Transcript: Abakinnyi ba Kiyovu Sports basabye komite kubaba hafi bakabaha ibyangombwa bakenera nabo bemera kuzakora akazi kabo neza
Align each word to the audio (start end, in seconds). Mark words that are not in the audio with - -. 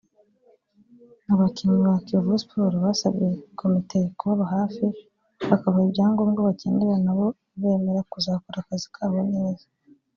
Abakinnyi 1.33 1.79
ba 1.87 1.95
Kiyovu 2.05 2.35
Sports 2.43 2.79
basabye 2.85 3.27
komite 3.59 3.99
kubaba 4.17 4.45
hafi 4.55 4.85
bakabaha 5.49 5.85
ibyangombwa 5.87 6.39
bakenera 6.47 6.95
nabo 7.05 7.25
bemera 7.61 8.01
kuzakora 8.11 8.57
akazi 8.63 8.87
kabo 8.97 9.19
neza 9.33 9.65